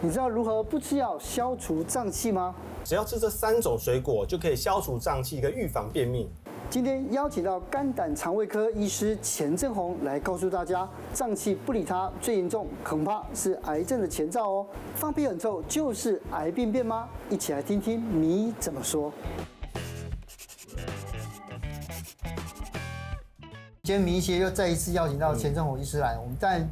[0.00, 2.54] 你知道如何不吃药消除胀气吗？
[2.84, 6.30] 只要吃这三种水果，就可以消除胀气跟预防便秘。
[6.70, 14.66] 今天邀请到肝胆肠胃科医师钱正宏来告诉大家，胀气不理它，最严重恐怕是癌症的前兆哦。
[14.94, 17.08] 放屁很臭就是癌病变吗？
[17.28, 19.12] 一起来听听你怎么说。
[23.82, 26.62] 今天名医又再一次邀请到钱正宏医师来，嗯、我们在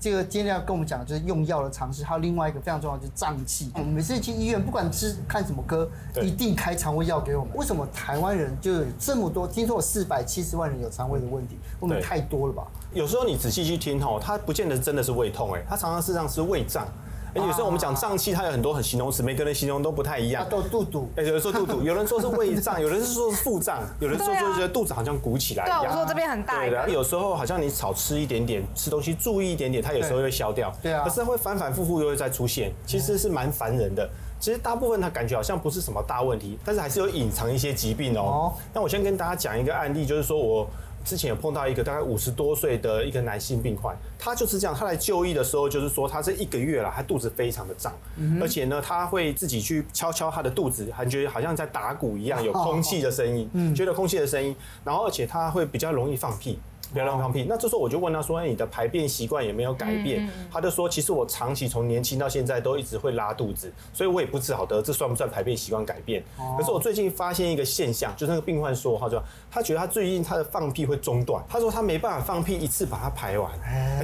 [0.00, 3.70] 这个今天要跟我们讲的就是用药的常识，还有另外一个非常重要的就是胀气。
[3.74, 5.88] 我们每次去医院，不管吃看什么科，
[6.22, 7.54] 一定开肠胃药给我们。
[7.54, 9.46] 为什么台湾人就有这么多？
[9.46, 12.66] 听说有四百七十万人有肠胃的问题，我们太多了吧？
[12.92, 16.86] 有时候你仔细去听吼，它不见得真的是胃痛，哎，它常常事实上是胃胀。
[17.34, 20.48] 哎，有时候我们讲胀气，它有很多很形容词，每个人形容都不太一样。
[20.48, 25.80] 都肚肚，哎，有人说肚肚，有人说是胃胀， 有人是说是腹胀，有人说就觉得肚子好像鼓起来一样。
[25.80, 26.60] 对，我说这边很大。
[26.60, 30.72] 对的，有时候好像你少吃一点点，吃东西注意一点点，它有时候会消掉。
[30.80, 31.02] 对啊。
[31.04, 34.08] 可是它会反反复复又会再出现，其实是蛮烦人的。
[34.38, 38.52] 其实大部分他感觉好像不是什么大问题，但是还是有隐藏一些疾病哦。
[38.72, 40.68] 那我先跟大家讲一个案例，就是说我。
[41.04, 47.92] 之前有碰到一个大概五十多岁的一个男性病患，他就是这样，他来就医的时候就是说，他这一个月了，他肚子非常的胀，
[48.40, 56.58] 而且呢，他会自己去敲敲他的肚子，还觉得好像在打鼓一样，有空气的声音，觉得空气的声音，然后而且他会比较容易放屁。
[56.92, 57.46] 不要乱放屁。
[57.48, 66.22] 那这时候我就问他说：“哎，你的排便习惯有没有改变？”他就说：“其实我长期从年轻到现在都一直会拉肚子，所以我也不知道得这算不算排便习惯改变。
[66.58, 71.42] 可是我最近发现一个现象，就是那个病患说，他就他觉得他最近他的放屁会中断。
[71.48, 73.50] 他说他没办法放屁一次把它排完，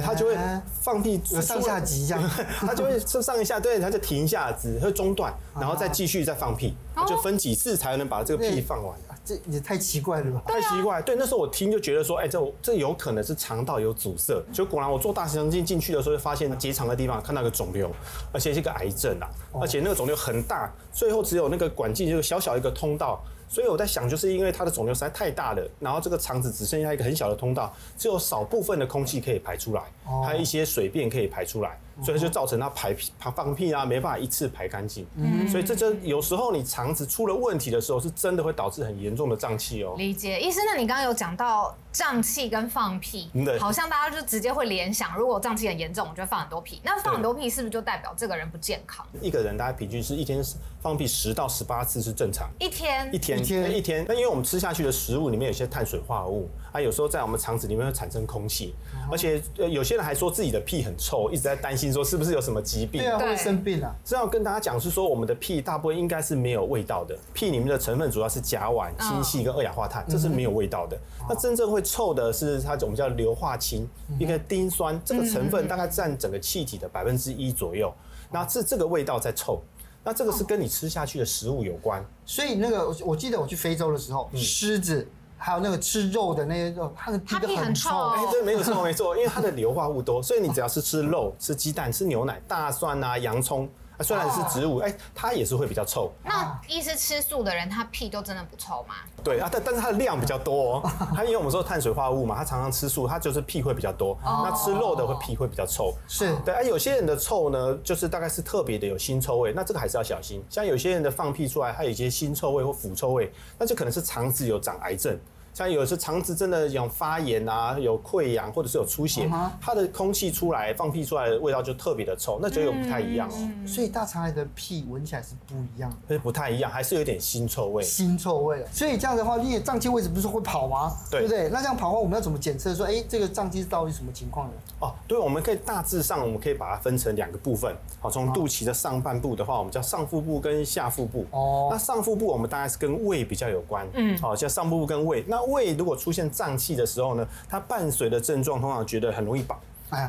[0.03, 0.35] 他就会
[0.81, 2.21] 放屁上下急一样，
[2.59, 6.73] 他就会上一下，对，他就停一下子，会中断，然后再继续再放屁，
[7.07, 8.97] 就分几次才能把这个屁放完。
[9.23, 10.41] 这也太奇怪了吧？
[10.47, 11.01] 太奇怪。
[11.01, 14.43] 对，那时候我听就觉得说，哎，这这有可能是肠道有阻塞。
[14.51, 17.89] 就果然我做大肠镜进去的时候，就发现结肠的地方看到个肿瘤，
[18.31, 19.29] 而且是一个癌症啊，
[19.61, 23.23] 而且那个肿瘤很大，最后只有那个管径就是小小一个通道。
[23.47, 29.81] 所以我在想，就是因为它的肿瘤实在太大了，然后这个肠子只剩下一个很小的通道，只有少部分的空气可以排出来，
[30.23, 35.05] 还有一些水便可以排出来，所以就造成他排屁、放屁啊，没办法一次排干净。
[35.15, 39.95] 嗯，所以这就有时候你肠子出了问题的时候，是真的会导致很严重的胀气哦。
[39.97, 46.81] 理解，医生，那你刚刚有讲到胀气跟放屁，对，好像大家就直接会联想，如果胀气很严重，我就会放很多屁。
[46.83, 49.05] 那放很多屁是不是就代表这个人不健康？
[49.21, 50.43] 一个人大概平均是一天
[50.81, 52.49] 放屁十到十八次是正常。
[52.59, 53.09] 一天？
[53.13, 53.39] 一天。
[53.39, 58.73] 一天一天，那因为我们吃下去的食物里面有些碳水化合物，啊，有时候在我们肠子里面会产生空气，
[59.11, 63.95] 而且有些人还说自己的屁很臭，一直在担心说是不是有什么疾病，对啊，会生病啊。
[64.03, 70.97] 这样跟大家讲是说，我们的屁大部分应该是没有味道的，屁里面的成分主要是甲烷、氢气跟二氧化碳，这是没有味道的。
[71.27, 73.87] 那真正会臭的是它，我们叫硫化氢，
[74.19, 77.93] 一个丁酸，这个成分大概占整个气体的百分之一左右，
[78.31, 79.61] 那是这个味道在臭。
[80.03, 85.07] 那这个是跟你吃下去的食物有关，所以那个我记得我去非洲的时候，狮子
[85.43, 87.89] 还有那个吃肉的那些肉，它的屁都很臭。
[88.09, 93.67] 哎，对，没有错，没错，因为它的硫化物多，所以你只要是吃肉、吃鸡蛋、吃牛奶、大蒜啊、洋葱。
[94.03, 96.11] 虽然是植物，哎、欸，它也是会比较臭。
[96.23, 98.95] 那医师吃素的人，他屁都真的不臭吗？
[99.23, 100.91] 对啊，但但是它的量比较多哦。
[101.15, 104.13] 它因为我们说碳水化合物嘛，他常常吃素，他就是屁会比较多。
[104.23, 105.93] 哦、那吃肉的会屁会比较臭。
[106.07, 110.43] 是对，哎，有些人的臭呢，就是大概是特别的有腥臭味，那这个还是要小心。
[110.49, 115.19] 像有些人的放屁出来，它有一些腥臭味或腐臭味，那就可能是肠子有长癌症。
[115.53, 119.29] 像有时肠子真的有发炎啊，有溃疡或者是有出血，
[119.59, 123.67] 它的空气出来放屁出来的味道就特别的臭，那就有不太一样哦。
[123.67, 127.83] 所以大肠癌的屁闻起来是不一样的，是不太一样，还是有点腥臭味。
[127.83, 128.65] 腥臭味。
[128.71, 130.95] 所以这样的话，因为脏器位置不是会跑吗？
[131.09, 131.49] 对不对？
[131.49, 134.53] 那这样跑的话，我们要怎么检测说，哎，这个脏器是到底什么情况呢？
[134.79, 137.75] 哦，对，我们可以大致上我们可以把它分成两个部分。
[137.99, 141.25] 好，从肚脐的上半部的话，我们叫上腹部跟下腹部。
[141.31, 141.67] 哦。
[141.71, 143.87] 那上腹部我们大概是跟胃比较有关。
[143.93, 144.17] 嗯。
[144.19, 149.59] 好，像上腹部跟胃，那胃如果出现胀气的时候呢，它伴随的症状通常觉得很容易饱，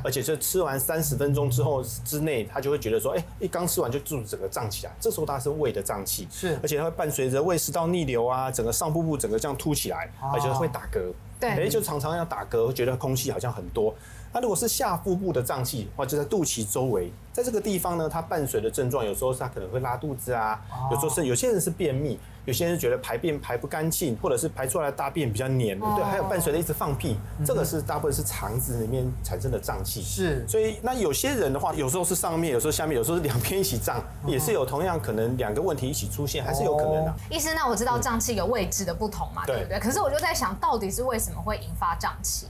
[0.04, 13.92] 而且是吃完三十分钟之后之内，他就会觉得说，哎，一刚吃完就肚子整个胀起来，这时候它是胃的胀气，是，而且它会伴随着胃食道逆流啊，整个上腹部整个这样凸起来，而且会打嗝，对，哎，就常常要打嗝，会觉得空气好像很多。
[14.34, 20.58] 那如果是下腹部的胀气，或者在肚脐周围，在这个地方呢，它伴随的症状有时候是它可能会拉肚子啊，
[20.90, 22.18] 有时候是有些人是便秘。
[22.44, 30.02] 有些人觉得排便排不干净，或者是排出来的大便比较黏，哦、对，还有伴随着一直放屁，嗯、这个是大部分是肠子里面产生的胀气。
[30.02, 37.16] 是，所以那有些人的话，有时候是上面，有时候下面，有时候是两边一起胀，也是有同样可能两个问题一起出现，还是有可能的、啊。
[37.30, 39.78] 医生，那我知道胀气有位置的不同嘛，嗯、对不对？
[39.78, 42.46] 可是我就在想，到底是为什么会引发胀气？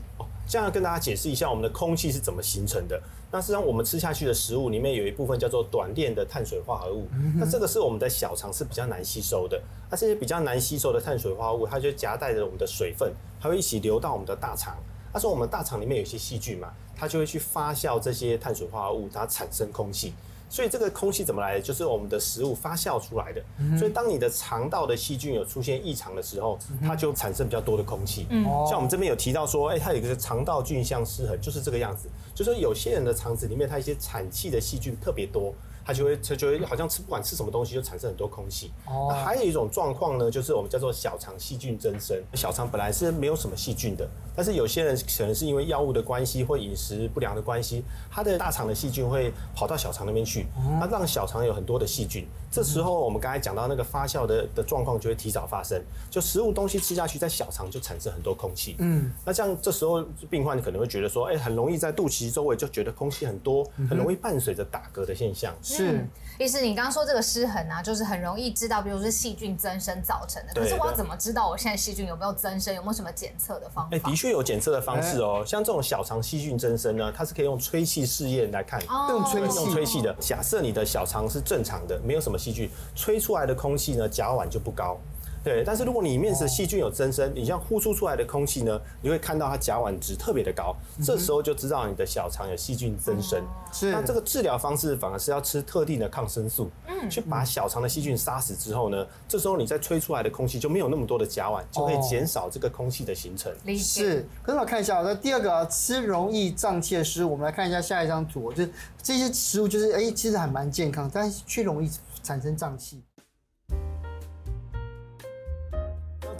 [0.46, 3.00] 这样跟大家解释一下，我们的空气是怎么形成的。
[3.30, 7.08] 那实际上，我们吃下去的食物里面有一部分叫做短链的碳水化合物，
[7.38, 9.58] 那这个是我们的小肠是比较难吸收的。
[9.90, 13.10] 那这些比较难吸收的碳水化合物，它就夹带着我们的水分，
[13.40, 14.76] 它会一起流到我们的大肠。
[15.14, 20.12] 那说我们大肠里面有些细菌嘛，它就会去发酵这些碳水化合物，它产生空气。
[20.52, 21.62] 所以这个空气怎么来的？
[21.62, 23.42] 就是我们的食物发酵出来的。
[23.78, 28.26] 所以当你的肠道的细菌有出现异常的时候，它就产生比较多的空气。
[28.68, 32.06] 像我们这边有提到说，哎，它有一个肠道菌相失衡，就是这个样子。
[32.34, 35.54] 就是说有些人的肠子里面，它一些产气的细菌特别多。
[35.84, 38.70] 它就会，它就会好像吃不管吃什么东西，就产生很多空气。
[38.86, 39.08] 哦。
[39.10, 42.20] 那还有一种状况呢，就是我们叫做小肠细菌增生。
[42.34, 50.46] 小肠本来是没有什么细菌的，但是有些人可能是因为药物的关系或饮食不良的关系，他的大肠的细菌会跑到小肠那边去，
[50.80, 52.26] 它让小肠有很多的细菌。
[52.50, 58.76] 这时候我们刚才讲到那个发酵的的状况就会提早发生，就食物东西吃下去，在小肠就产生很多空气。
[58.78, 59.10] 嗯。
[59.24, 65.54] 那这样这时候病患可能会觉得说，哎，很容易在肚脐周围就觉得空气很多，很容易伴随着打嗝的现象。
[65.76, 66.06] 是，
[66.38, 70.52] 意思，你刚刚说这个失衡啊，就是很容易知道，比如说细菌增生造成的。
[70.54, 72.74] 可是我要怎么知道我现在细菌有没有增生？
[72.74, 73.96] 有没有什么检测的方法？
[73.96, 75.44] 哎，的确有检测的方式哦。
[75.46, 78.80] 像这种小肠细菌增生呢，它是可以用吹气试验来看，
[79.10, 80.14] 用吹气用吹气的。
[80.20, 84.98] 假设你的小肠是正常的，没有什么细菌，吹出来的空气呢，甲烷就不高。
[85.42, 93.42] 对，但是如果你里面食细菌有增生，你像呼出出来的空气呢，你会看到它甲烷值特别的高，这时候就知道你的小肠有细菌增生。
[93.72, 103.52] 是，那这个治疗方式反而是要吃特定的抗生素，嗯，去把小肠的细菌杀死之后呢，这时候你再吹出来的空气就没有那么多的甲烷，就可以减少这个空气的形成。
[103.76, 108.70] 是，可是我看一下，那第二个吃容易胀气的食物，我们来看一下下一张图，就是
[109.02, 111.90] 这些食物就是哎，其实还蛮健康，但是却容易
[112.22, 113.02] 产生胀气。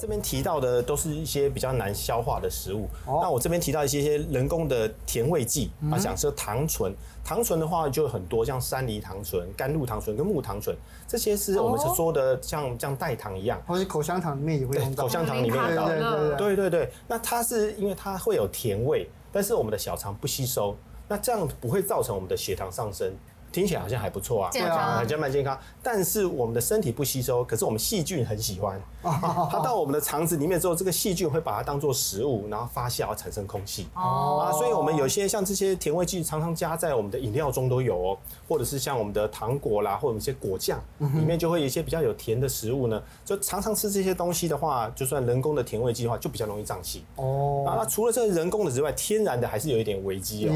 [0.03, 2.89] 这边提到的都是一些比较难消化的食物。
[3.07, 6.93] 哦、那我这边提到一些些人工的甜味剂啊，像是糖醇。
[7.23, 10.77] 糖醇的话就很多，像山梨糖醇、甘露糖醇跟木糖醇，
[11.07, 15.05] 这些是我们是说的像像代糖一样，或者口香糖里面也会用到。
[15.05, 15.53] 口香糖里面。
[15.53, 16.91] 对对对，对对对。
[17.07, 20.77] 那它是因为它会有甜味，但是我们的小肠不吸收，
[21.07, 23.15] 那这样不会造成我们的血糖上升。
[23.53, 25.57] 听起来好像还不错啊，健康，好像蛮健康。
[25.83, 28.81] 但是我们的身体不吸收，可是我们细菌很喜欢。
[29.03, 33.89] 它到我们的肠子里面之后，这个细菌会把它当做食物，然后发酵产生空气。
[33.95, 34.47] 哦。
[34.47, 38.19] 啊，所以我们有些像这些甜味剂，常常加在我们的饮料中都有哦，
[38.49, 43.03] 或者是像我们的糖果啦，或者一些果酱里面就会有一些比较有甜的食物呢。
[43.25, 47.05] 就常常吃这些东西的话，就算人工的甜味剂的话，就比较容易胀气。
[47.17, 47.65] 哦。
[47.67, 50.53] 啊，那除了这个人工的之外，天然的还是有一点危机哦。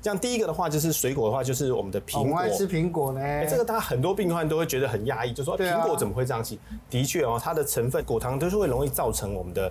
[0.00, 2.38] 像第一个的话，就是水果的话，就是我们的苹果。
[2.38, 3.20] 我爱吃苹果呢。
[3.20, 6.58] 欸，这个大家很多病患都会觉得很压抑，就说苹果怎么会胀气？
[6.88, 9.70] 的确哦，它的成分果糖都是会容易造成我们的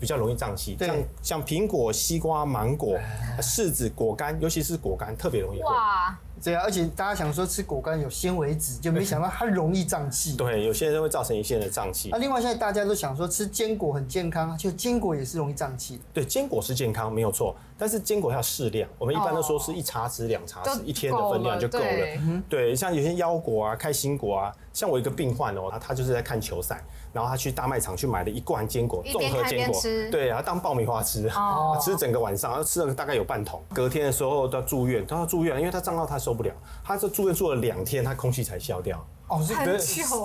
[0.00, 0.76] 比较容易胀气。
[0.80, 2.98] 像像苹果、西瓜、芒果、
[3.40, 5.60] 柿子、果干，尤其是果干特别容易。
[5.62, 6.18] 哇。
[6.42, 10.36] 对啊，而且大家想说吃果干有纤维质，就没想到它容易胀气。
[10.36, 12.08] 对，有些人会造成一些人的胀气。
[12.10, 16.00] 那另外现在大家都想说吃坚果很健康，就坚果也是容易胀气。
[16.14, 18.88] 对，坚果是健康没有错，但是坚果要适量。
[18.98, 21.84] 我们一般都说是一茶匙、两茶匙，一天的分量就够了。
[21.84, 26.84] 对，对，像有些腰果啊、开心果啊，像我一个病患哦，他他就是在看球赛。
[27.12, 29.80] 然后他去大卖场去买了一罐坚果，综合坚果，
[30.12, 33.60] 对，然后当爆米花吃，哦、吃整个晚上，然后吃了大概有半桶。
[33.74, 36.54] 隔天的时候都要住院，他要住院，因为他胀到他受不了，
[36.84, 39.04] 他是住院住了两天，他空气才消掉。
[39.30, 39.54] 哦，是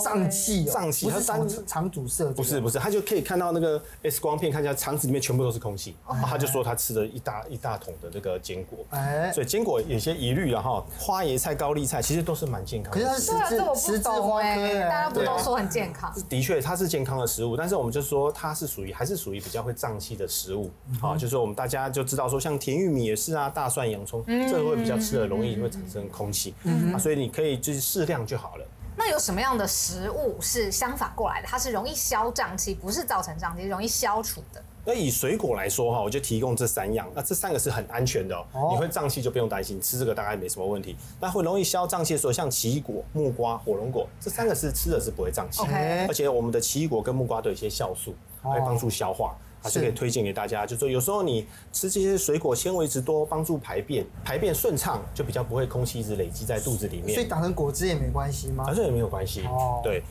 [0.03, 2.25] 胀气，胀气，它肠肠阻塞。
[2.33, 5.95] 不是不是，他就可以看到那个 X 光片，看一下肠子里面全部都是空气。
[6.25, 10.83] 他就说他吃了一大一大桶的这个坚果，哎，所以坚果有些疑虑了哈。
[10.97, 13.05] 花椰菜、高丽菜其实都是蛮健康的。
[13.05, 16.11] 可是十字十字花科，大家不都说很健康？
[16.27, 21.13] 的确，它是健康的食物，但是我们就说它是属于还是属于比较会胀气的食物啊。
[21.13, 26.55] 就是说我们大家就知道说，像甜玉米也是啊，大蒜、洋葱，这个会比较吃的容易会产生空气
[26.91, 28.65] 啊，所以你可以就是适量就好了。
[28.97, 31.47] 那有什么样的食物是相反过来的？
[31.47, 34.63] 它是容易消胀气，不是造成胀气，容易消除的。
[34.87, 37.09] 那以水果来说哈，我就提供这三样。
[37.13, 40.95] 那这三个是很安全的哦，哦你会胀气就不用担心，吃这个大概没什么问题。
[41.19, 45.63] 那会容易消胀气的时候，像奇异果、木瓜、火龙果，这三个是吃的是不会胀气。
[46.07, 49.35] 而且我们的奇异果跟木瓜都有一些酵素，会帮助消化。
[49.65, 51.43] 还是可以推荐给大家，就说有时候你
[51.73, 57.15] 吃这些水果，纤维质多，帮助排便，排便顺畅，就比较不会空气一直累积在肚子里面。
[57.15, 58.63] 所以打成果汁也没关系吗？
[58.67, 59.43] 打成也没有关系。
[59.47, 60.03] 哦，对。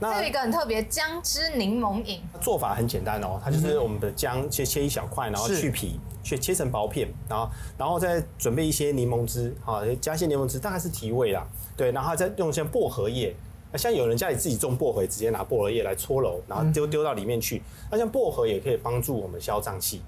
[0.00, 2.22] 那还有一个很特别，姜汁柠檬饮。
[2.40, 11.46] 做法很简单哦，它就是我们的姜切切一小块，然后去皮，去切成薄片，然后然后再准备一些柠檬汁，好，加一些柠檬汁，大概是提味啦。
[11.76, 13.36] 对，然后再用一些薄荷叶。
[13.78, 17.62] 像有人家里自己种薄荷，直接拿薄荷叶来搓揉，然后丢丢到里面去。
[17.90, 20.02] 那像薄荷也可以帮助我们消胀气。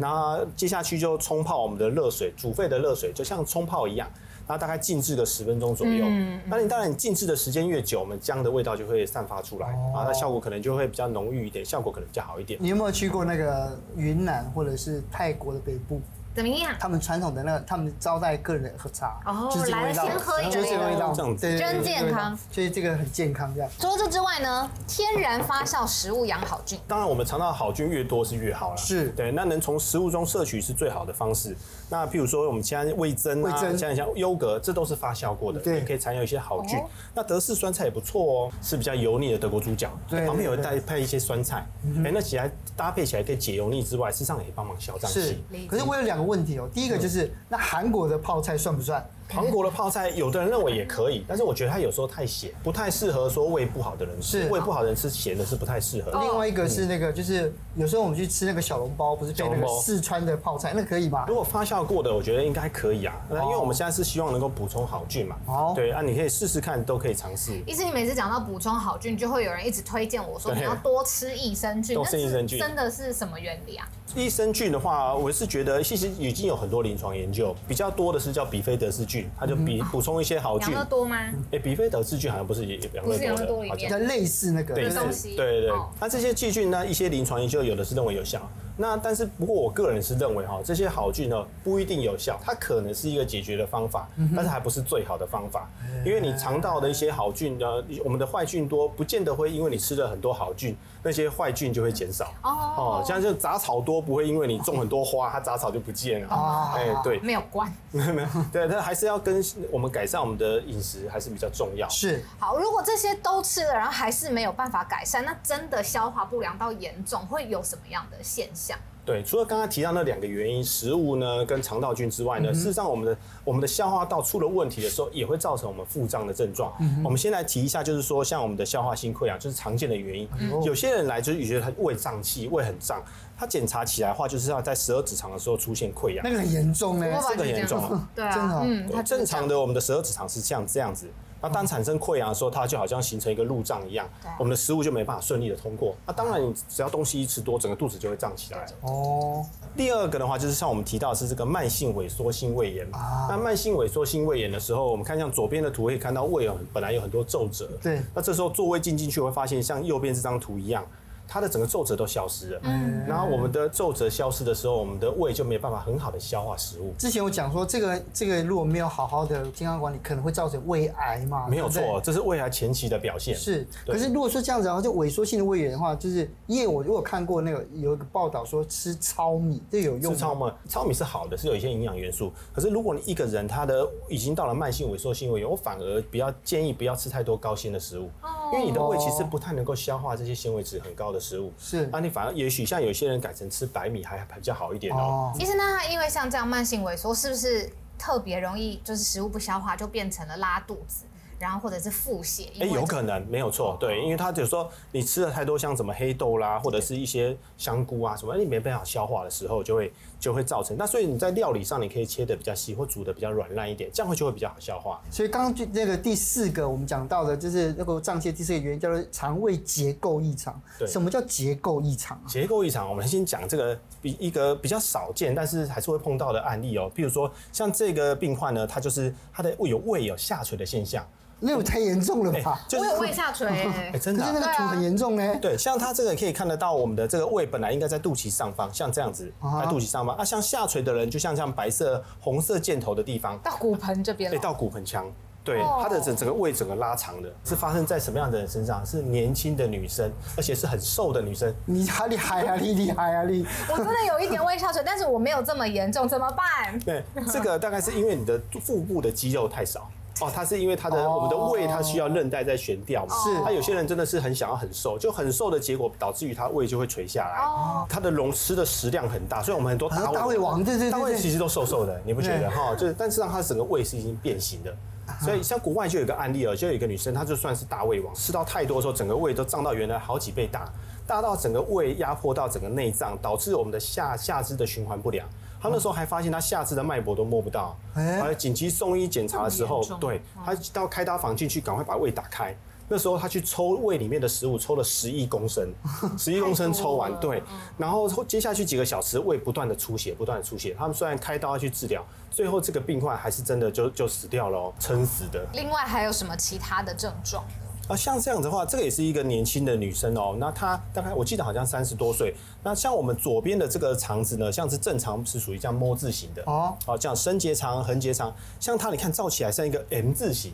[0.00, 4.10] 那接下去就冲泡我们的热水，煮沸的热水，就像冲泡一样。
[4.46, 6.04] 然后大概静置个十分钟左右。
[6.08, 6.40] 嗯。
[6.46, 12.58] 那你当然你静置的时间越久，我们姜的味道就会散发出来，啊，那效果可能就会比较浓郁一点，效果可能比较好一点。
[12.60, 16.00] 你有没有去过那个云南或者是泰国的北部？
[16.34, 16.74] 怎么样？
[16.78, 23.70] 他们传统的那个，他们招待客人喝茶，哦，就来了先喝一杯，就是这个味道，真健康，所以这个很健康这样。
[23.78, 26.78] 除了这之外呢，天然发酵食物养好菌。
[26.86, 28.76] 当然，我们尝到好菌越多是越好了。
[28.76, 31.56] 是对，那能从食物中摄取是最好的方式。
[31.88, 36.78] 那譬如说我们现在味增啊，像像优格，这都是发酵过的，对，可以含有一些好菌。
[37.12, 41.66] 那德式酸菜也不错哦，是比较油腻的德国猪脚，对，旁边有带配一些酸菜，
[42.04, 45.42] 哎，那起来搭配起来可以解油腻之外，事实上也可以帮忙消胀气。
[45.68, 47.00] 可是我有两个问题哦，第一个。
[47.00, 49.02] 就是那韩国的泡菜算不算？
[49.32, 54.48] 韩国的泡菜，有的人认为也可以， 但是我觉得它有时候太咸，不太适合说胃不好的人吃。
[54.50, 56.10] 胃不好的人吃咸的是不太适合。
[56.20, 61.24] 另外一个是那个，就是有时候我们去吃那个小笼包，不是配那个四川的泡菜，那可以吗？
[61.28, 63.14] 如果发酵过的，我觉得应该可以啊。
[63.30, 65.36] 那因为我们现在是希望能够补充好菌嘛。
[65.46, 65.72] 哦。
[65.76, 67.52] 对啊，你可以试试看，都可以尝试。
[67.68, 71.94] 意思你每次讲到补充好菌，就会有人一直推荐我说你要多吃益生菌。
[71.94, 72.58] 多吃益生菌。
[72.58, 73.88] 真的是什么原理啊？
[74.14, 80.70] 益生菌的话，我是觉得其实已经有很多临床研究，比较多的是叫比菲德氏菌，它就比补充一些好菌。
[80.72, 81.16] 养乐多吗？
[81.52, 85.36] 哎，比菲德氏菌好像不是也养乐多的，好像类似那个东西。
[85.36, 88.40] 对对对，那这些细菌呢，一些临床研究有的是认为有效。
[88.80, 95.68] 那但是不过我个人是认为哈，这些好菌呢不一定有效，它可能是一个解决的方法，但是还不是最好的方法。
[96.02, 97.66] 因为你肠道的一些好菌呢，
[98.02, 102.32] 我们的坏菌多，不见得会因为你吃了很多好菌，那些坏菌就会减少。
[102.42, 106.34] 哦，像就杂草多，不会因为你种很多花，它杂草就不见了。
[106.34, 111.86] 哦，哎，对，没有关，没有没有，对，它还是要跟我们改善我们的饮食还是比较重要。
[111.90, 112.24] 是。
[112.38, 118.69] 好，如果这些都吃了，然后还是没有办法改善，那真的消化不良到严重，会有什么样的现象？
[119.04, 126.72] 对，除了刚刚提到那两个原因，食物呢跟肠道菌之外呢，事实上我们的我们的消化道出了问题的时候，也会造成我们腹胀的症状。
[127.02, 130.28] 我们先来提一下，就是说像我们的消化性溃疡，就是常见的原因。
[130.62, 133.02] 有些人来就是觉得他胃胀气，胃很胀，
[133.36, 141.08] 他检查起来的话，就是要在十二指肠的时候出现溃疡，那个很严重呢，这个严重， 对啊，嗯，正常的我们的十二指肠是像这样子。
[141.40, 145.94] 那当产生溃疡的时候，它就好像形成一个路障一样，我们的食物就没办法顺利的通过。
[146.06, 148.66] 那当然，你只要东西一吃多，整个肚子就会胀起来。
[148.82, 149.44] 哦。
[149.76, 152.86] 第二个的话，就是像我们提到的是这个慢性萎缩性胃炎。
[152.94, 153.28] 啊。
[153.30, 157.68] 那慢性萎缩性胃炎的时候，我们看像左边的图可以看到胃有本来有很多皱褶。
[157.82, 158.00] 对。
[158.14, 160.84] 那这时候做胃镜进去会发现，像右边这张图一样。
[161.32, 166.92] 它的整个皱褶都消失了，嗯，然后我们的皱褶消失的时候，我们的胃就没有办法很好的消化食物。
[166.98, 171.46] 之前我讲说，这个这个如果没有好好的健康管理，可能会造成胃癌嘛？
[171.46, 173.32] 没有错，这是胃癌前期的表现。
[173.36, 180.12] 是，可是如果说这样子，然后就萎缩性的胃炎的话，就是因为我如果看过那个有一个报道说吃糙米这有用。
[180.12, 182.32] 吃糙米，糙米是好的，是有一些营养元素。
[182.52, 191.52] 可是如果你一个人他的已经到了慢性萎缩性胃炎，我反而比较建议不要吃太多高纤的食物，哦因为你的胃其实不太能够消化这些纤维质很高的食物。
[191.58, 191.86] 是。
[191.92, 195.32] 那你反而也许像有些人改成吃白米还比较好一点哦。
[195.36, 201.04] 其实呢，因为像这样慢性萎缩，是不是特别容易就是食物不消化就变成了拉肚子？
[201.38, 210.76] 然后或者是腹泻，哎，有可能没有错，对，因为他就说你吃了太多像什么黑豆啦，或者是一些香菇啊什么，你没办法消化的时候，就会就会造成。
[210.76, 215.00] 那所以你在料理上，你可以切的比较细，或煮的比较软烂一点，这样会就会比较好消化。
[215.10, 220.60] 所以刚刚就那个第四个我们讲到的，就是那个胀气第四个原因叫做肠胃结构异常。
[220.78, 222.22] 对，什么叫结构异常？
[222.28, 226.92] 结构异常，我们先讲这个比一个比较少见，但是还是会碰到的案例哦。
[226.94, 231.02] 譬如说像这个病患呢，他就是他的胃有胃有下垂的现象。
[231.40, 232.60] 那有太严重了吧？
[232.68, 233.48] 就是胃有胃下垂，
[233.92, 235.36] 哎，真的，可是那个图很严重呢。
[235.40, 240.24] 对，像他这个可以看得到，我们的这个胃本来应该在肚脐上方，像这样子在肚脐上方啊。
[240.24, 245.10] 像下垂的人，就像像白色、红色箭头的地方，到骨盆这边，对，到骨盆腔。
[245.42, 248.84] 对，他的整整个胃整个拉长的，是发生在什么样的人身上？
[248.84, 251.52] 是年轻的女生，而且是很瘦的女生。
[251.64, 252.56] 你好厉害啊！
[252.56, 253.22] 你厉害啊！
[253.22, 256.78] 你 我真的有一点胃下垂，但是我没有这么严重，怎么办？
[256.80, 259.90] 对，这个大概是因为你的腹部的肌肉太少。
[260.20, 263.14] 哦，它是因为它的我们的胃，它需要韧带在悬吊嘛。
[263.16, 263.42] 是。
[263.42, 267.42] 它有些人真的是很想要很瘦，就很瘦的结果导致于他胃就会垂下来。
[267.44, 267.86] 哦。
[267.88, 272.74] 他的龙吃的食量很大，所以我们很多大胃大胃王，对对对，大胃其实都瘦瘦的，你不觉得哈？
[272.74, 274.74] 就是，但是让他整个胃是已经变形的。
[275.20, 280.68] 所以像国外就有一个案例了，就有一个女生，她就算是大胃王，吃到太多的时候，整个胃都胀到原来好几倍大，
[281.04, 285.28] 大到整个胃压迫到整个内脏，导致我们的下下肢的循环不良。
[285.60, 292.56] 他那时候还发现他下肢的脉搏都摸不到，后来紧急送医检查的时候，对，他到开刀房进去，赶快把胃打开，
[292.88, 295.70] 那时候他去抽胃里面的食物，抽了十亿公升，
[296.18, 297.42] 十亿公升抽完，对，
[297.76, 300.74] 然后接下去几个小时，胃不断的出血，不断的出血。
[300.78, 305.46] 他们虽然开刀要去治疗，最后这个病患还是真的就就死掉了哦，撑死的。
[305.52, 307.44] 另外还有什么其他的症状？
[307.90, 310.36] 啊，像这样子的话，这个也是一个年轻的女生哦。
[310.38, 312.32] 那她大概我记得好像三十多岁。
[312.62, 320.52] 那像我们左边的这个肠子呢，像是正常是属于这样 “M” 字形的哦，好，这样升结肠、横结肠，像它你看照起来像一个 M 字形。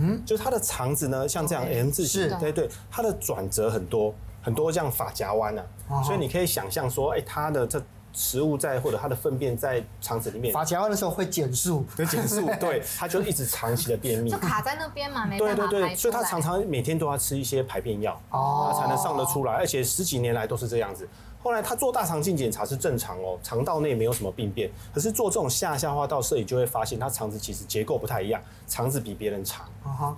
[0.00, 5.62] 嗯，就是它的肠子呢，像这样 M 字形，对对，它的转折很多很多，这样发夹弯呢，
[6.04, 7.82] 所以你可以想象说，哎，它的这
[8.18, 21.08] 食物在或者它的粪便在肠子里面，发夹弯的时候会减速，会减速， 对，它就一直长期的便秘，就卡在那边嘛，没对对对，所以他常常每天都要吃一些排便药，它才能上得出来，而且十几年来都是这样子。
[21.40, 24.68] 后来他做大肠镜检查是正常哦，肠道内没有什么病变。
[24.92, 29.64] 可是做这种下消化道摄影就会发现，他肠子其实结构不太一样，肠子比别人长。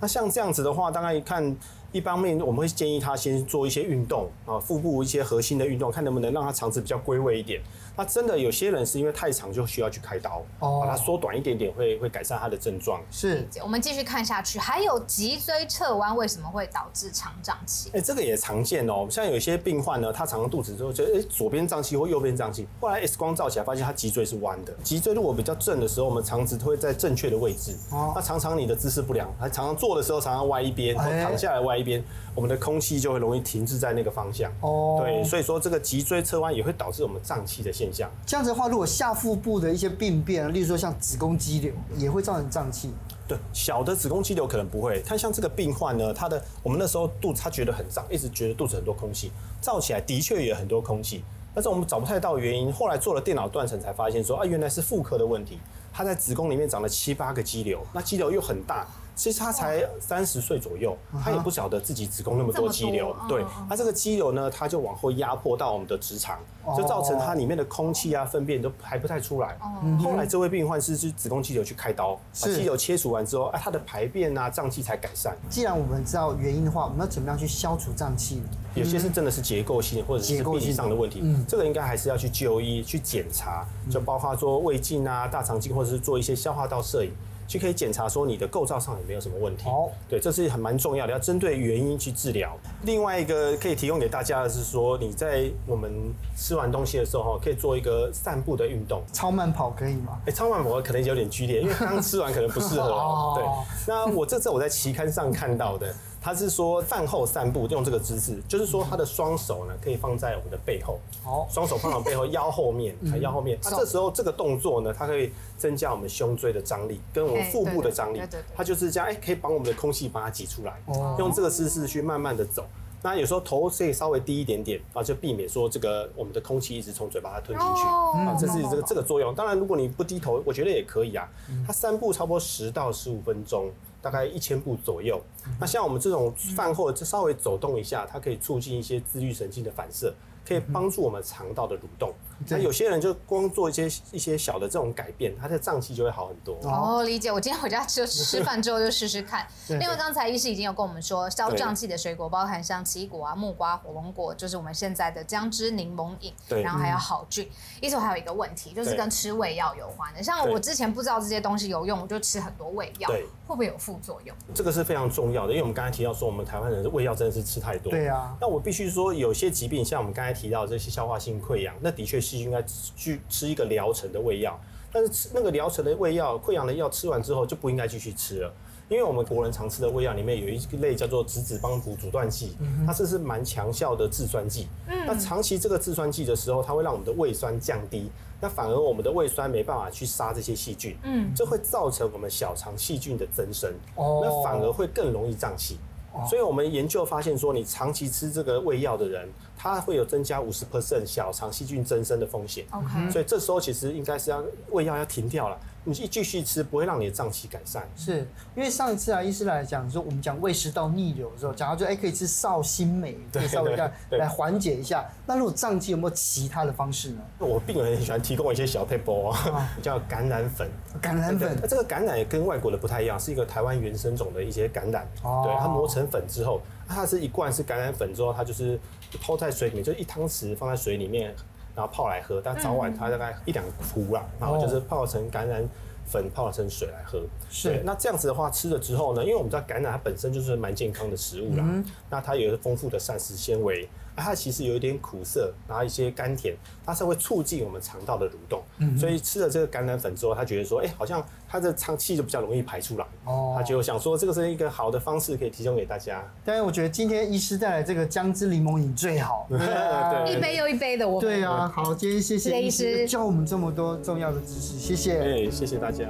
[0.01, 1.55] 那像这样子的话，大概一看。
[1.93, 7.61] 一方面，我们会建议他先做一些运动啊，腹部一些核心的运动，看能不能让他肠子比较归位一点。
[8.01, 12.99] 那真的有些人是因为太长就需要去开刀，哦把它缩短一点点，会会改善他的症状。
[13.11, 17.91] 是，我们继续看下去，还有脊椎侧弯为什么会导致肠胀气？
[17.93, 19.07] 哎，这个也常见哦。
[19.11, 24.73] 像有些病患呢，他常常肚子之后觉得哎左边胀气或右边胀气，后来 X 光照起来发现他脊椎是弯的。
[24.83, 27.77] 脊椎如果比较正的时候，我们肠子会在正确的位置。
[27.91, 32.03] 哦，那常常你的姿势不良，还常常坐的时候常常歪一边，或躺下来歪一边。
[32.35, 37.90] 我们的空气就会容易停滞在那个方向哦，对，所以说这个脊椎侧弯也会导致我们胀气的现象。
[37.93, 42.91] 这样子的话，如果下腹部的一些病变，例如说像子宫肌瘤，也会造成胀气。
[43.29, 45.01] 对，小的子宫肌瘤可能不会。
[45.03, 49.31] 他像这个病患呢，他的我们那时候肚子他觉得很胀，一直觉得肚子很多空气，
[49.61, 51.23] 照起来的确也很多空气，
[51.55, 52.73] 但是我们找不太到原因。
[52.73, 55.61] 后来做了电脑断层才发现说啊，原来是妇科的问题，
[55.93, 58.87] 他在子宫里面长了七八个肌瘤，那肌瘤又很大。
[59.21, 63.15] 其实他才三十岁左右，他也不晓得自己子宫那么多肌瘤。
[63.29, 66.39] 对，那这个肌瘤呢，他就往后压迫到我们的直肠，
[66.75, 69.59] 就造成它里面的空气啊、粪便都排不太出来。
[70.03, 75.37] 后来这位病患是是子宫肌瘤去开刀，把肌瘤切除完之后，哎，他的排便啊、胀气才改善。
[75.51, 78.41] 既然我们知道原因的话，我们要怎么样去消除胀气？
[78.75, 87.13] 有些是真的是结构性或者是病理上的问题，这个应该还是要去就医去检查，就包括做胃镜啊、大肠镜，或者是做一些消化道摄影。
[87.51, 89.69] 就可以检查说你的构造上有没有什么问题。
[89.69, 92.57] 哦，对，这是很蛮重要的，要针对原因去治疗。
[92.85, 95.91] 另外一个可以提供给大家的是说，你在我们
[96.37, 99.03] 吃完东西的时候哈，可以做一个散步的运动。
[99.13, 100.17] 超慢跑可以吗？
[100.27, 103.35] 哎，超慢跑可能有点剧烈，因为刚吃完可能不适合 哦。
[103.35, 105.93] 对，那我这次我在期刊上看到的。
[106.21, 113.59] 他是说饭后散步用这个姿势，就是说他的双手呢可以放在我们的背后，哦，双手放到背后腰后面，腰后面。
[113.65, 118.21] 那这时候这个动作呢，它可以增加我们胸椎的张力跟我们腹部的张力，
[118.55, 120.81] 它就是这样，哎，可以把我们的空气把它挤出来。
[121.19, 122.67] 用这个姿势去慢慢的走，
[123.03, 129.35] 那有时候头可以稍微低一点点啊，就避免说这个我们的空气一直从嘴巴它吞进去啊，这是这个这个作用。
[129.35, 131.29] 当然，如果你不低头，我觉得也可以啊。
[131.67, 133.71] 它散步差不多十到十五分钟。
[134.03, 135.21] 大概一千步左右。
[135.59, 140.15] 那像我们这种饭后就稍微走动一下，它可以促进一些自律神经的反射，
[140.47, 142.13] 可以帮助我们肠道的蠕动。
[142.49, 146.57] 那有些人就光做一些一些小的这种改变，他的胀气就会好很多。
[146.63, 147.31] 哦，理解。
[147.31, 149.47] 我今天回家吃吃饭之后就试试看。
[149.69, 156.33] 另外，刚才医师已经有跟我们说，消胀气的水果包含像奇异果啊、木瓜、火龙果，就是我们现在的姜汁柠檬饮。
[156.49, 156.63] 对。
[156.63, 157.47] 然后还有好菌。
[157.83, 160.23] 医生还有一个问题，就是跟吃胃药有关的。
[160.23, 163.07] 像我之前不知道这些东西有用，我就吃很多胃药。
[163.09, 163.27] 对。
[163.47, 164.35] 会不会有副作用？
[164.55, 167.91] 这个是非常重要的，因为我们刚才提到说，我们台湾人的胃药真的是吃太多。
[167.91, 168.35] 对啊。
[168.41, 172.63] 那我必须说，有些疾病，像我们刚才提到这些消化性溃疡，那的确是应该
[172.97, 174.59] 去吃一个疗程的胃药。
[174.93, 178.53] 但是吃那个疗程的胃药，溃疡的药吃完之后就不应该继续吃了，
[178.89, 184.67] 因为我们国人常吃的胃药里面有一类叫做质子帮补阻断剂，它这是蛮强效的制酸剂。
[185.07, 188.11] 那长期这个制酸剂的时候，它会让我们的胃酸降低。
[188.41, 195.79] 那反而我们的胃酸没办法去杀这些细菌，嗯，这会造成我们小肠细菌的增生，哦，那反而会更容易胀气。
[196.13, 202.65] 哦，所以我们研究发现说，你长期吃这个胃药的人，他会有增加五十 percent 小肠细菌增生的风险。
[202.73, 205.59] OK，所以这时候其实应该是要胃药要停掉了。
[205.85, 207.89] 你一继续吃，不会让你的胀气改善。
[207.97, 208.19] 是
[208.55, 215.09] 因为上一次啊，医师来讲说，我们讲胃食道逆流的时候，讲到就哎，可以吃绍兴美，可以稍微这样来缓解一下。
[215.27, 217.21] 那如果胀气有没有其他的方式呢？
[217.39, 220.69] 我病人很喜欢提供一些小撇步啊， 叫橄榄粉。
[221.01, 225.03] 橄榄粉，那这个橄榄也跟外国的不太一样，是一个台湾原生种的一些橄榄。
[225.23, 225.43] 哦。
[225.47, 228.79] 对，它磨成粉之后，它是一罐是橄榄粉之后，它就是
[229.23, 231.35] 泡在水里面，就一汤匙放在水里面。
[231.75, 235.65] 然后泡来喝，但早晚它大概一两壶啦，然后就是泡成橄榄
[236.07, 237.23] 粉泡成水来喝。
[237.49, 237.81] 是。
[237.85, 243.89] 那这样子的话，吃了之后呢，因为我们知道橄榄它本身就是蛮健康的食物啦，嗯、那它有丰富的膳食纤维。
[244.21, 246.55] 它其实有一点苦涩，然后一些甘甜，
[246.85, 256.23] 它是会促进我们肠道的蠕动，嗯、所以吃了这个橄榄粉之后，他觉得说，哎、欸，好像他的肠气就比较容易排出来，哦，他就想说这个是一个好的方式，可以提供给大家。
[256.45, 259.49] 但是我觉得今天医师带来这个姜汁柠檬饮最好
[260.27, 261.21] 一杯又一杯的我。
[261.21, 266.05] 对啊， 好，今天谢谢医师教我们这么多重要的知识，谢谢，哎，谢谢大家。